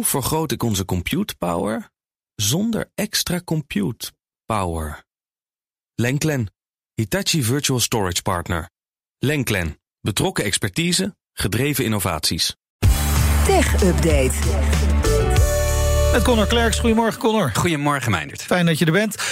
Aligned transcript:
Hoe 0.00 0.08
vergroot 0.08 0.52
ik 0.52 0.62
onze 0.62 0.84
compute 0.84 1.34
power 1.36 1.90
zonder 2.34 2.90
extra 2.94 3.40
compute 3.44 4.12
power? 4.46 5.04
Lenklen, 5.94 6.52
Hitachi 6.94 7.42
Virtual 7.42 7.80
Storage 7.80 8.22
Partner. 8.22 8.70
Lenklen, 9.18 9.80
betrokken 10.00 10.44
expertise, 10.44 11.16
gedreven 11.32 11.84
innovaties. 11.84 12.56
Tech 13.44 13.82
Update. 13.82 14.32
Met 16.12 16.22
Connor 16.22 16.46
Klerks. 16.46 16.78
Goedemorgen, 16.78 17.20
Connor. 17.20 17.50
Goedemorgen, 17.54 18.10
Meindert. 18.10 18.42
Fijn 18.42 18.66
dat 18.66 18.78
je 18.78 18.84
er 18.84 18.92
bent. 18.92 19.14
Uh, 19.14 19.24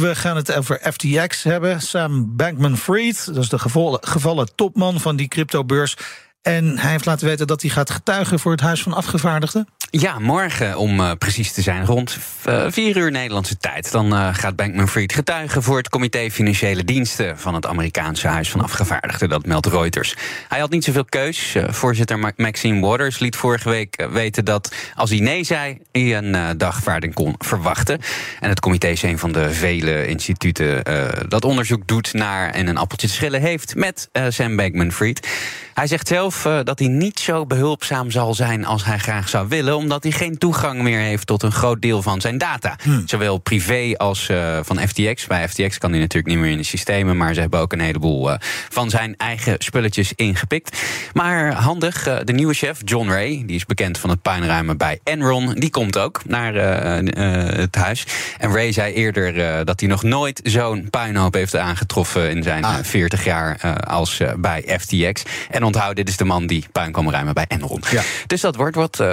we 0.00 0.10
gaan 0.14 0.36
het 0.36 0.52
over 0.52 0.92
FTX 0.92 1.42
hebben. 1.42 1.80
Sam 1.80 2.36
Bankman-Fried, 2.36 3.26
dat 3.26 3.42
is 3.42 3.48
de 3.48 3.58
gevallen, 3.58 3.98
gevallen 4.02 4.54
topman 4.54 5.00
van 5.00 5.16
die 5.16 5.28
cryptobeurs. 5.28 5.96
En 6.44 6.78
hij 6.78 6.90
heeft 6.90 7.04
laten 7.04 7.26
weten 7.26 7.46
dat 7.46 7.62
hij 7.62 7.70
gaat 7.70 7.90
getuigen 7.90 8.38
voor 8.38 8.52
het 8.52 8.60
Huis 8.60 8.82
van 8.82 8.92
Afgevaardigden. 8.92 9.68
Ja, 10.00 10.18
morgen 10.18 10.76
om 10.76 11.00
uh, 11.00 11.10
precies 11.18 11.52
te 11.52 11.62
zijn, 11.62 11.86
rond 11.86 12.18
uh, 12.48 12.64
vier 12.68 12.96
uur 12.96 13.10
Nederlandse 13.10 13.56
tijd. 13.56 13.92
Dan 13.92 14.12
uh, 14.12 14.34
gaat 14.34 14.56
Bankman-Fried 14.56 15.12
getuigen 15.12 15.62
voor 15.62 15.76
het 15.76 15.88
Comité 15.88 16.30
Financiële 16.30 16.84
Diensten 16.84 17.38
van 17.38 17.54
het 17.54 17.66
Amerikaanse 17.66 18.28
Huis 18.28 18.50
van 18.50 18.60
Afgevaardigden. 18.60 19.28
Dat 19.28 19.46
meldt 19.46 19.66
Reuters. 19.66 20.16
Hij 20.48 20.60
had 20.60 20.70
niet 20.70 20.84
zoveel 20.84 21.04
keus. 21.04 21.56
voorzitter 21.66 22.32
Maxine 22.36 22.86
Waters 22.86 23.18
liet 23.18 23.36
vorige 23.36 23.68
week 23.68 24.06
weten 24.10 24.44
dat 24.44 24.74
als 24.94 25.10
hij 25.10 25.18
nee 25.18 25.44
zei, 25.44 25.78
hij 25.92 26.16
een 26.16 26.58
dagvaarding 26.58 27.14
kon 27.14 27.34
verwachten. 27.38 28.00
En 28.40 28.48
het 28.48 28.60
comité 28.60 28.88
is 28.88 29.02
een 29.02 29.18
van 29.18 29.32
de 29.32 29.50
vele 29.50 30.06
instituten 30.06 30.84
dat 31.28 31.44
onderzoek 31.44 31.86
doet 31.86 32.12
naar 32.12 32.50
en 32.50 32.66
een 32.66 32.76
appeltje 32.76 33.06
te 33.06 33.12
schillen 33.12 33.40
heeft 33.40 33.74
met 33.74 34.08
Sam 34.28 34.56
Bankman-Fried. 34.56 35.28
Hij 35.74 35.86
zegt 35.86 36.08
zelf 36.08 36.48
dat 36.64 36.78
hij 36.78 36.88
niet 36.88 37.18
zo 37.18 37.46
behulpzaam 37.46 38.10
zal 38.10 38.34
zijn 38.34 38.64
als 38.64 38.84
hij 38.84 38.98
graag 38.98 39.28
zou 39.28 39.48
willen 39.48 39.76
omdat 39.84 40.02
hij 40.02 40.12
geen 40.12 40.38
toegang 40.38 40.82
meer 40.82 41.00
heeft 41.00 41.26
tot 41.26 41.42
een 41.42 41.52
groot 41.52 41.82
deel 41.82 42.02
van 42.02 42.20
zijn 42.20 42.38
data. 42.38 42.76
Hmm. 42.82 43.02
Zowel 43.06 43.38
privé 43.38 43.94
als 43.96 44.28
uh, 44.28 44.58
van 44.62 44.78
FTX. 44.78 45.26
Bij 45.26 45.48
FTX 45.48 45.78
kan 45.78 45.90
hij 45.90 46.00
natuurlijk 46.00 46.34
niet 46.34 46.42
meer 46.42 46.50
in 46.50 46.56
de 46.56 46.64
systemen, 46.64 47.16
maar 47.16 47.34
ze 47.34 47.40
hebben 47.40 47.60
ook 47.60 47.72
een 47.72 47.80
heleboel 47.80 48.30
uh, 48.30 48.36
van 48.68 48.90
zijn 48.90 49.16
eigen 49.16 49.54
spulletjes 49.58 50.12
ingepikt. 50.12 50.82
Maar 51.12 51.54
handig, 51.54 52.08
uh, 52.08 52.16
de 52.24 52.32
nieuwe 52.32 52.54
chef, 52.54 52.80
John 52.84 53.08
Ray, 53.08 53.42
die 53.46 53.56
is 53.56 53.66
bekend 53.66 53.98
van 53.98 54.10
het 54.10 54.22
puinruimen 54.22 54.76
bij 54.76 55.00
Enron, 55.02 55.54
die 55.54 55.70
komt 55.70 55.98
ook 55.98 56.20
naar 56.26 56.54
het 56.54 57.74
huis. 57.74 58.06
En 58.38 58.52
Ray 58.52 58.72
zei 58.72 58.92
eerder 58.92 59.64
dat 59.64 59.80
hij 59.80 59.88
nog 59.88 60.02
nooit 60.02 60.40
zo'n 60.44 60.90
puinhoop 60.90 61.34
heeft 61.34 61.56
aangetroffen 61.56 62.30
in 62.30 62.42
zijn 62.42 62.64
ah. 62.64 62.76
40 62.82 63.24
jaar 63.24 63.80
als 63.86 64.20
bij 64.36 64.78
FTX. 64.80 65.22
En 65.50 65.62
onthoud, 65.62 65.96
dit 65.96 66.08
is 66.08 66.16
de 66.16 66.24
man 66.24 66.46
die 66.46 66.66
puin 66.72 66.92
kwam 66.92 67.10
ruimen 67.10 67.34
bij 67.34 67.44
Enron. 67.48 67.82
Ja. 67.90 68.02
Dus 68.26 68.40
dat 68.40 68.56
wordt 68.56 68.76
wat 68.76 69.04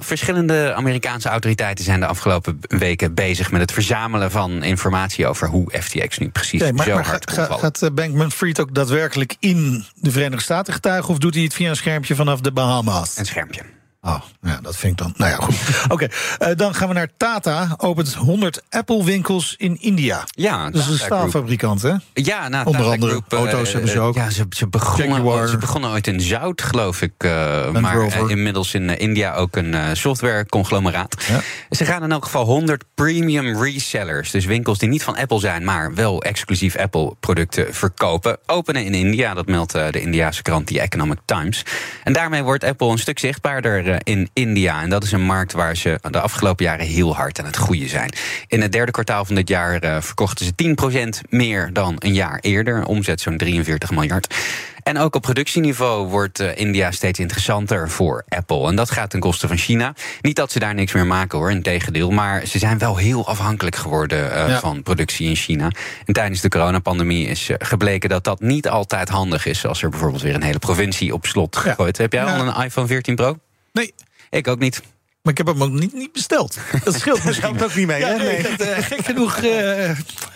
Verschillende 0.00 0.74
Amerikaanse 0.74 1.28
autoriteiten 1.28 1.84
zijn 1.84 2.00
de 2.00 2.06
afgelopen 2.06 2.60
weken 2.60 3.14
bezig 3.14 3.50
met 3.50 3.60
het 3.60 3.72
verzamelen 3.72 4.30
van 4.30 4.62
informatie 4.62 5.26
over 5.26 5.48
hoe 5.48 5.80
FTX 5.80 6.18
nu 6.18 6.28
precies 6.28 6.60
maar, 6.60 6.84
zo 6.84 6.94
maar 6.94 7.06
hard 7.06 7.30
gaat, 7.30 7.48
gaat, 7.50 7.80
gaat 7.80 7.94
Bankman-Fried 7.94 8.60
ook 8.60 8.74
daadwerkelijk 8.74 9.36
in 9.38 9.84
de 9.94 10.10
Verenigde 10.10 10.44
Staten 10.44 10.72
getuigen 10.72 11.10
of 11.10 11.18
doet 11.18 11.34
hij 11.34 11.42
het 11.42 11.54
via 11.54 11.70
een 11.70 11.76
schermpje 11.76 12.14
vanaf 12.14 12.40
de 12.40 12.52
Bahama's? 12.52 13.16
Een 13.16 13.26
schermpje. 13.26 13.62
Oh, 14.00 14.22
ja, 14.42 14.58
dat 14.62 14.76
vind 14.76 14.92
ik 14.92 14.98
dan. 14.98 15.14
Nou 15.16 15.30
ja, 15.30 15.36
goed. 15.36 15.54
Oké, 15.84 16.04
okay, 16.04 16.50
uh, 16.50 16.56
dan 16.56 16.74
gaan 16.74 16.88
we 16.88 16.94
naar 16.94 17.08
Tata. 17.16 17.74
Opent 17.76 18.14
100 18.14 18.62
Apple-winkels 18.70 19.54
in 19.56 19.80
India. 19.80 20.24
Ja, 20.30 20.70
dat 20.70 20.80
is 20.80 20.88
een 20.88 20.98
staalfabrikant, 20.98 21.82
hè? 21.82 21.94
Ja, 22.12 22.48
nou, 22.48 22.66
onder 22.66 22.84
andere 22.84 23.10
Group, 23.10 23.32
auto's 23.32 23.66
uh, 23.66 23.72
hebben 23.72 23.90
ze 23.90 24.00
ook. 24.00 24.14
Ja, 24.14 24.30
ze, 24.30 24.46
ze, 24.50 24.68
begonnen, 24.68 25.48
ze 25.48 25.56
begonnen 25.56 25.90
ooit 25.90 26.06
in 26.06 26.20
Zout, 26.20 26.62
geloof 26.62 27.02
ik. 27.02 27.12
Uh, 27.24 27.70
maar 27.70 28.30
inmiddels 28.30 28.74
in 28.74 28.98
India 28.98 29.34
ook 29.34 29.56
een 29.56 29.96
software-conglomeraat. 29.96 31.24
Ja. 31.28 31.40
Ze 31.70 31.84
gaan 31.84 32.02
in 32.02 32.12
elk 32.12 32.24
geval 32.24 32.44
100 32.44 32.84
premium 32.94 33.62
resellers, 33.62 34.30
dus 34.30 34.44
winkels 34.44 34.78
die 34.78 34.88
niet 34.88 35.02
van 35.02 35.16
Apple 35.16 35.40
zijn, 35.40 35.64
maar 35.64 35.94
wel 35.94 36.22
exclusief 36.22 36.76
Apple-producten 36.76 37.74
verkopen, 37.74 38.38
openen 38.46 38.84
in 38.84 38.94
India. 38.94 39.34
Dat 39.34 39.46
meldt 39.46 39.72
de 39.72 40.00
Indiase 40.00 40.42
krant 40.42 40.66
The 40.66 40.80
Economic 40.80 41.18
Times. 41.24 41.62
En 42.04 42.12
daarmee 42.12 42.42
wordt 42.42 42.64
Apple 42.64 42.88
een 42.88 42.98
stuk 42.98 43.18
zichtbaarder 43.18 43.87
in 44.02 44.28
India. 44.32 44.82
En 44.82 44.90
dat 44.90 45.04
is 45.04 45.12
een 45.12 45.24
markt 45.24 45.52
waar 45.52 45.76
ze 45.76 45.98
de 46.10 46.20
afgelopen 46.20 46.64
jaren 46.64 46.86
heel 46.86 47.16
hard 47.16 47.38
aan 47.38 47.46
het 47.46 47.56
groeien 47.56 47.88
zijn. 47.88 48.12
In 48.46 48.60
het 48.62 48.72
derde 48.72 48.92
kwartaal 48.92 49.24
van 49.24 49.34
dit 49.34 49.48
jaar 49.48 49.84
uh, 49.84 50.00
verkochten 50.00 50.46
ze 50.46 50.76
10% 51.24 51.28
meer 51.28 51.72
dan 51.72 51.96
een 51.98 52.14
jaar 52.14 52.38
eerder. 52.40 52.84
Omzet 52.84 53.20
zo'n 53.20 53.36
43 53.36 53.90
miljard. 53.90 54.34
En 54.82 54.98
ook 54.98 55.14
op 55.14 55.22
productieniveau 55.22 56.08
wordt 56.08 56.40
uh, 56.40 56.56
India 56.56 56.90
steeds 56.90 57.18
interessanter 57.18 57.90
voor 57.90 58.24
Apple. 58.28 58.68
En 58.68 58.76
dat 58.76 58.90
gaat 58.90 59.10
ten 59.10 59.20
koste 59.20 59.48
van 59.48 59.56
China. 59.56 59.94
Niet 60.20 60.36
dat 60.36 60.52
ze 60.52 60.58
daar 60.58 60.74
niks 60.74 60.92
meer 60.92 61.06
maken 61.06 61.38
hoor, 61.38 61.50
integendeel. 61.50 62.10
Maar 62.10 62.46
ze 62.46 62.58
zijn 62.58 62.78
wel 62.78 62.96
heel 62.96 63.26
afhankelijk 63.26 63.76
geworden 63.76 64.18
uh, 64.18 64.48
ja. 64.48 64.58
van 64.58 64.82
productie 64.82 65.28
in 65.28 65.36
China. 65.36 65.70
En 66.04 66.12
tijdens 66.12 66.40
de 66.40 66.48
coronapandemie 66.48 67.26
is 67.26 67.50
gebleken 67.58 68.08
dat 68.08 68.24
dat 68.24 68.40
niet 68.40 68.68
altijd 68.68 69.08
handig 69.08 69.46
is. 69.46 69.66
Als 69.66 69.82
er 69.82 69.88
bijvoorbeeld 69.88 70.22
weer 70.22 70.34
een 70.34 70.42
hele 70.42 70.58
provincie 70.58 71.14
op 71.14 71.26
slot 71.26 71.56
gegooid. 71.56 71.96
Ja. 71.96 72.02
Heb 72.02 72.12
jij 72.12 72.24
al 72.24 72.46
een 72.46 72.64
iPhone 72.64 72.86
14 72.86 73.14
Pro? 73.14 73.36
Nee. 73.72 73.94
Ik 74.30 74.48
ook 74.48 74.58
niet. 74.58 74.82
Maar 75.22 75.32
ik 75.32 75.38
heb 75.38 75.46
hem 75.46 75.62
ook 75.62 75.80
niet, 75.80 75.92
niet 75.92 76.12
besteld. 76.12 76.56
Dat 76.84 76.94
scheelt 76.94 77.24
misschien. 77.24 77.56
Dat 77.56 77.62
ook 77.62 77.74
niet 77.74 77.86
mee, 77.86 78.00
ja, 78.00 78.08
hè? 78.08 78.16
Nee, 78.16 78.42
dat, 78.42 78.66
uh, 78.66 78.78
gek 78.78 79.04
genoeg... 79.04 79.42
Uh, 79.42 79.90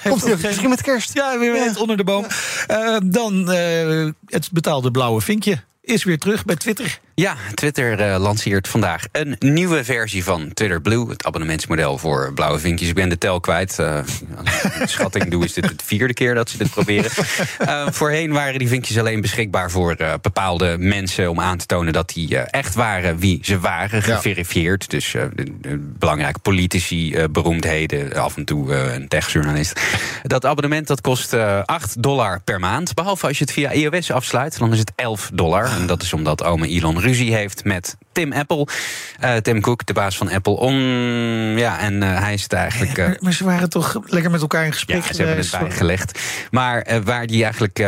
Komt 0.05 0.25
hij 0.25 0.37
misschien 0.43 0.69
met 0.69 0.83
kerst? 0.83 1.15
Ja, 1.15 1.39
weer 1.39 1.55
ja. 1.55 1.73
onder 1.79 1.97
de 1.97 2.05
boom. 2.05 2.27
Uh, 2.71 2.97
dan 3.05 3.49
het 4.27 4.49
betaalde 4.53 4.91
blauwe 4.91 5.21
vinkje 5.21 5.63
is 5.81 6.05
weer 6.05 6.19
terug 6.19 6.45
bij 6.45 6.57
Twitter. 6.57 7.01
Ja, 7.15 7.37
Twitter 7.55 8.13
uh, 8.13 8.21
lanceert 8.21 8.69
vandaag 8.69 9.05
een 9.13 9.37
nieuwe 9.39 9.85
versie 9.85 10.25
van 10.25 10.53
Twitter 10.53 10.81
Blue. 10.81 11.09
Het 11.09 11.25
abonnementsmodel 11.25 11.99
voor 11.99 12.33
blauwe 12.35 12.59
vinkjes. 12.59 12.89
Ik 12.89 12.95
ben 12.95 13.09
de 13.09 13.19
tel 13.19 13.41
kwijt. 13.41 13.77
Uh, 13.81 13.99
schatting 14.85 15.31
doe 15.31 15.45
is 15.45 15.53
dit 15.53 15.65
de 15.65 15.75
vierde 15.85 16.15
keer 16.15 16.35
dat 16.35 16.51
ze 16.51 16.59
dit 16.59 16.71
proberen. 16.71 17.11
Uh, 17.61 17.87
voorheen 17.99 18.33
waren 18.33 18.59
die 18.59 18.69
vinkjes 18.69 18.99
alleen 18.99 19.21
beschikbaar 19.21 19.71
voor 19.71 19.97
bepaalde 20.23 20.77
mensen... 20.79 21.31
om 21.31 21.41
aan 21.41 21.59
te 21.59 21.67
tonen 21.67 21.93
dat 21.93 22.09
die 22.09 22.39
echt 22.39 22.75
waren 22.75 23.19
wie 23.19 23.39
ze 23.43 23.59
waren. 23.59 24.03
Geverifieerd. 24.03 24.83
Ja. 24.83 24.89
Dus 24.89 25.11
de, 25.11 25.61
de 25.61 25.79
belangrijke 25.99 26.39
politici, 26.39 27.27
beroemdheden, 27.31 28.15
af 28.15 28.37
en 28.37 28.45
toe 28.45 28.75
een 28.75 29.09
techjournalist. 29.09 29.81
Dat 30.23 30.47
abonnement 30.47 30.87
dat 30.87 31.01
kost 31.01 31.35
8 31.35 32.03
dollar 32.03 32.41
per 32.41 32.61
maand. 32.61 32.95
Behalve 32.95 33.27
als 33.27 33.39
je 33.39 33.45
het 33.45 33.53
via 33.53 33.71
iOS 33.71 34.11
afsluit, 34.11 34.59
dan 34.59 34.73
is 34.73 34.79
het 34.79 34.93
11 34.97 35.31
dollar. 35.35 35.65
En 35.65 35.87
dat 35.87 36.03
is 36.03 36.13
omdat 36.13 36.45
ome 36.45 36.69
Elon 36.69 37.01
ruzie 37.03 37.35
heeft 37.35 37.65
met 37.65 37.97
Tim 38.13 38.33
Apple. 38.33 38.67
Uh, 39.25 39.37
Tim 39.37 39.61
Cook, 39.61 39.87
de 39.87 39.93
baas 39.93 40.17
van 40.17 40.31
Apple. 40.31 40.53
Om, 40.53 40.75
ja, 41.59 41.79
en 41.79 42.03
uh, 42.03 42.19
hij 42.19 42.35
is 42.35 42.43
het 42.43 42.53
eigenlijk. 42.53 42.99
Uh, 42.99 43.07
maar, 43.07 43.17
maar, 43.21 43.33
ze 43.33 43.45
waren 43.45 43.69
toch 43.69 44.01
lekker 44.07 44.31
met 44.31 44.41
elkaar 44.41 44.65
in 44.65 44.73
gesprek? 44.73 45.05
Ja, 45.05 45.13
ze 45.13 45.23
hebben 45.23 45.45
het 45.45 45.57
bijgelegd. 45.61 46.19
Maar 46.51 46.87
waar 47.05 47.27
die 47.27 47.43
eigenlijk. 47.43 47.79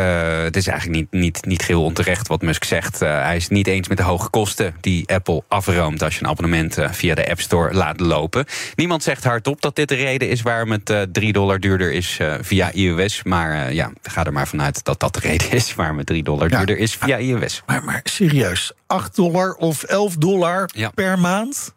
het 0.43 0.55
is 0.55 0.67
eigenlijk 0.67 0.99
niet, 0.99 1.21
niet, 1.21 1.45
niet 1.45 1.61
geheel 1.61 1.83
onterecht 1.83 2.27
wat 2.27 2.41
Musk 2.41 2.63
zegt. 2.63 2.99
hij 2.99 3.35
is 3.35 3.47
niet 3.47 3.67
eens 3.67 3.87
met 3.87 3.97
de 3.97 4.03
hoge 4.03 4.29
kosten 4.29 4.75
die 4.81 5.09
Apple 5.13 5.43
afroomt 5.47 6.03
als 6.03 6.15
je 6.15 6.23
een 6.23 6.29
abonnement 6.29 6.77
via 6.91 7.15
de 7.15 7.29
App 7.29 7.41
Store 7.41 7.73
laat 7.73 7.99
lopen. 7.99 8.45
Niemand 8.75 9.03
zegt 9.03 9.23
hardop 9.23 9.61
dat 9.61 9.75
dit 9.75 9.89
de 9.89 9.95
reden 9.95 10.29
is 10.29 10.41
waarom 10.41 10.71
het 10.71 11.07
3 11.11 11.33
dollar 11.33 11.59
duurder 11.59 11.91
is 11.91 12.19
via 12.41 12.71
iOS. 12.71 13.23
Maar 13.23 13.73
ja, 13.73 13.91
ga 14.01 14.23
er 14.23 14.33
maar 14.33 14.47
vanuit 14.47 14.83
dat 14.83 14.99
dat 14.99 15.13
de 15.13 15.19
reden 15.19 15.51
is 15.51 15.75
waarom 15.75 15.97
het 15.97 16.07
3 16.07 16.23
dollar 16.23 16.49
ja. 16.49 16.57
duurder 16.57 16.77
is 16.77 16.95
via 16.95 17.17
iOS. 17.17 17.63
Maar, 17.65 17.83
maar 17.83 17.99
serieus, 18.03 18.71
8 18.87 19.15
dollar 19.15 19.53
of 19.53 19.83
11 19.83 20.14
dollar 20.17 20.69
ja. 20.73 20.89
per 20.89 21.19
maand 21.19 21.75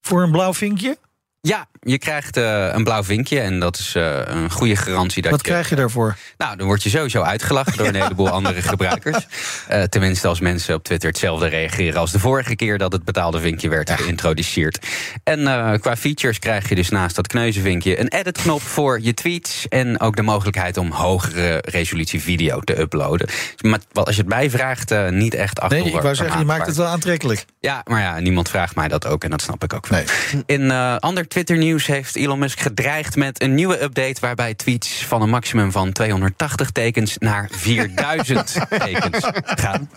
voor 0.00 0.22
een 0.22 0.30
blauw 0.30 0.54
vinkje? 0.54 0.98
Ja, 1.40 1.68
je 1.80 1.98
krijgt 1.98 2.36
uh, 2.36 2.72
een 2.72 2.84
blauw 2.84 3.04
vinkje 3.04 3.40
en 3.40 3.60
dat 3.60 3.78
is 3.78 3.94
uh, 3.96 4.18
een 4.24 4.50
goede 4.50 4.76
garantie. 4.76 5.22
Dat 5.22 5.30
Wat 5.30 5.40
je, 5.40 5.46
krijg 5.46 5.68
je 5.68 5.76
daarvoor? 5.76 6.16
Nou, 6.38 6.56
dan 6.56 6.66
word 6.66 6.82
je 6.82 6.90
sowieso 6.90 7.22
uitgelachen 7.22 7.76
door 7.76 7.86
een 7.86 7.94
heleboel 8.02 8.28
andere 8.28 8.62
gebruikers. 8.62 9.26
Uh, 9.70 9.82
tenminste, 9.82 10.28
als 10.28 10.40
mensen 10.40 10.74
op 10.74 10.84
Twitter 10.84 11.08
hetzelfde 11.08 11.46
reageren 11.46 12.00
als 12.00 12.12
de 12.12 12.18
vorige 12.18 12.56
keer 12.56 12.78
dat 12.78 12.92
het 12.92 13.04
betaalde 13.04 13.40
vinkje 13.40 13.68
werd 13.68 13.88
ja. 13.88 13.96
geïntroduceerd. 13.96 14.86
En 15.24 15.44
qua 15.80 15.96
features 15.96 16.38
krijg 16.38 16.68
je 16.68 16.74
dus 16.74 16.88
naast 16.88 17.16
dat 17.16 17.26
kneuzenvinkje 17.26 18.00
een 18.00 18.08
edit-knop 18.08 18.62
voor 18.62 19.00
je 19.00 19.14
tweets 19.14 19.68
en 19.68 20.00
ook 20.00 20.16
de 20.16 20.22
mogelijkheid 20.22 20.76
om 20.76 20.90
hogere 20.90 21.58
resolutie 21.60 22.22
video 22.22 22.60
te 22.60 22.80
uploaden. 22.80 23.28
Maar 23.60 23.78
als 23.92 24.14
je 24.14 24.20
het 24.20 24.30
mij 24.30 24.50
vraagt, 24.50 25.10
niet 25.10 25.34
echt 25.34 25.60
achter. 25.60 25.78
Nee, 25.78 25.92
ik 25.92 26.00
wou 26.00 26.14
zeggen, 26.14 26.38
je 26.38 26.44
maakt 26.44 26.66
het 26.66 26.76
wel 26.76 26.86
aantrekkelijk. 26.86 27.44
Ja, 27.60 27.82
maar 27.84 28.00
ja, 28.00 28.18
niemand 28.18 28.48
vraagt 28.48 28.74
mij 28.74 28.88
dat 28.88 29.06
ook 29.06 29.24
en 29.24 29.30
dat 29.30 29.42
snap 29.42 29.64
ik 29.64 29.74
ook. 29.74 29.90
Nee. 29.90 30.04
In 30.46 30.70
ander 30.98 31.28
Twitter 31.28 31.56
nieuws 31.70 31.86
heeft 31.86 32.16
Elon 32.16 32.38
Musk 32.38 32.60
gedreigd 32.60 33.16
met 33.16 33.42
een 33.42 33.54
nieuwe 33.54 33.82
update 33.82 34.20
waarbij 34.20 34.54
tweets 34.54 35.04
van 35.04 35.22
een 35.22 35.28
maximum 35.28 35.72
van 35.72 35.92
280 35.92 36.70
tekens 36.70 37.18
naar 37.18 37.48
4000 37.52 38.56
tekens 38.84 39.30
gaan. 39.42 39.90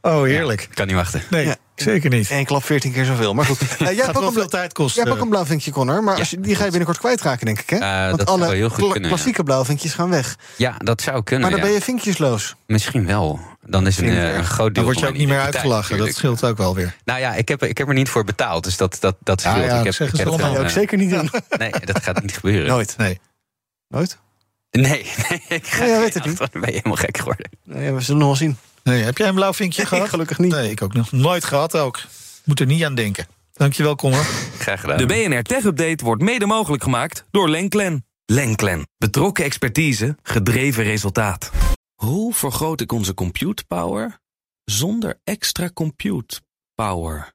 Oh, 0.00 0.22
heerlijk. 0.22 0.60
Ja, 0.60 0.66
kan 0.74 0.86
niet 0.86 0.96
wachten. 0.96 1.22
Nee. 1.30 1.46
Ja. 1.46 1.56
Zeker 1.74 2.10
niet. 2.10 2.30
Eén 2.30 2.44
klap 2.44 2.64
14 2.64 2.92
keer 2.92 3.04
zoveel. 3.04 3.34
Maar 3.34 3.44
goed. 3.44 3.60
Uh, 3.62 3.78
jij 3.78 4.04
hebt 4.04 4.16
ook, 4.16 4.22
een, 4.26 4.32
veel 4.32 4.48
tijd 4.48 4.72
kosten. 4.72 4.94
jij 4.94 5.04
hebt 5.04 5.16
ook 5.16 5.22
een 5.22 5.30
blauwvinkje, 5.30 5.70
Connor. 5.70 6.02
Maar 6.02 6.14
Ja, 6.14 6.18
als 6.20 6.30
je, 6.30 6.40
die 6.40 6.54
ga 6.54 6.60
je 6.64 6.68
binnenkort 6.70 6.98
kwijtraken, 6.98 7.46
denk 7.46 7.58
ik. 7.60 7.70
Hè? 7.70 7.76
Uh, 7.76 8.06
Want 8.06 8.18
dat 8.18 8.28
alle 8.28 8.42
zou 8.44 8.54
heel 8.54 8.68
goed 8.68 8.78
kla- 8.78 8.90
kunnen, 8.90 9.10
ja. 9.10 9.14
klassieke 9.14 9.42
blauwvinkjes 9.42 9.94
gaan 9.94 10.10
weg. 10.10 10.36
Ja, 10.56 10.74
dat 10.78 11.00
zou 11.02 11.22
kunnen. 11.22 11.42
Maar 11.42 11.50
dan 11.50 11.60
ja. 11.60 11.66
ben 11.66 11.74
je 11.74 11.84
vinkjesloos. 11.84 12.54
Misschien 12.66 13.06
wel. 13.06 13.40
Dan 13.66 13.86
is 13.86 13.98
een, 13.98 14.08
eh, 14.08 14.34
een 14.34 14.44
groot 14.44 14.74
deel 14.74 14.84
Dan 14.84 14.84
word 14.84 14.98
je 14.98 15.06
ook 15.06 15.16
niet 15.16 15.28
meer 15.28 15.40
uitgelachen. 15.40 15.98
Dat 15.98 16.14
scheelt 16.14 16.44
ook 16.44 16.56
wel 16.56 16.74
weer. 16.74 16.96
Nou 17.04 17.20
ja, 17.20 17.34
ik 17.34 17.48
heb, 17.48 17.62
ik 17.62 17.78
heb 17.78 17.88
er 17.88 17.94
niet 17.94 18.08
voor 18.08 18.24
betaald, 18.24 18.64
dus 18.64 18.76
dat, 18.76 18.96
dat, 19.00 19.16
dat 19.20 19.40
scheelt. 19.40 19.56
ja, 19.56 19.62
ik 19.62 19.68
heb, 19.70 19.86
ik 19.86 19.92
ze 19.92 20.16
heb 20.16 20.26
ook 20.26 20.68
zeker 20.70 20.98
niet 20.98 21.10
doen. 21.10 21.30
eh, 21.48 21.58
Nee, 21.58 21.72
dat 21.84 22.02
gaat 22.02 22.22
niet 22.22 22.32
gebeuren. 22.32 22.66
Nooit. 22.68 22.94
Nee. 22.96 23.20
Nooit? 23.88 24.18
Nee, 24.70 24.82
nee 25.28 25.42
ik 25.48 25.66
ga 25.66 25.84
Nee, 25.84 25.98
weet 25.98 26.14
het 26.14 26.24
niet. 26.24 26.38
Dan 26.38 26.48
ben 26.52 26.60
je 26.60 26.66
helemaal 26.76 26.96
gek 26.96 27.18
geworden. 27.18 27.50
Nee, 27.64 27.92
we 27.92 28.00
zullen 28.00 28.20
nog 28.20 28.28
wel 28.28 28.36
zien. 28.36 28.56
Nee. 28.82 29.02
Heb 29.02 29.18
jij 29.18 29.28
een 29.28 29.34
blauw 29.34 29.52
vinkje 29.52 29.80
Nee, 29.80 29.88
gehad? 29.90 30.08
gelukkig 30.08 30.38
niet. 30.38 30.52
Nee, 30.52 30.70
ik 30.70 30.82
ook 30.82 30.92
nog 30.94 31.12
nooit 31.12 31.44
gehad 31.44 31.76
ook. 31.76 32.00
Moet 32.44 32.60
er 32.60 32.66
niet 32.66 32.84
aan 32.84 32.94
denken. 32.94 33.26
Dankjewel, 33.52 33.96
Connor. 33.96 34.24
Graag 34.58 34.80
gedaan. 34.80 34.98
De 34.98 35.06
BNR 35.06 35.42
Tech 35.42 35.64
Update 35.64 36.04
wordt 36.04 36.22
mede 36.22 36.46
mogelijk 36.46 36.82
gemaakt 36.82 37.24
door 37.30 37.48
Lenklen. 37.48 38.06
Lenklen. 38.26 38.88
Betrokken 38.98 39.44
expertise, 39.44 40.16
gedreven 40.22 40.84
resultaat. 40.84 41.50
Hoe 41.94 42.34
vergroot 42.34 42.80
ik 42.80 42.92
onze 42.92 43.14
compute 43.14 43.64
power 43.64 44.18
zonder 44.64 45.20
extra 45.24 45.70
compute 45.74 46.40
power? 46.74 47.32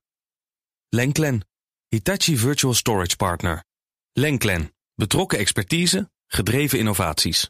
Lenklen, 0.90 1.48
Hitachi 1.88 2.38
Virtual 2.38 2.74
Storage 2.74 3.16
Partner. 3.16 3.64
Lenklen, 4.14 4.74
betrokken 4.96 5.38
expertise, 5.40 6.10
gedreven 6.28 6.80
innovaties. 6.80 7.50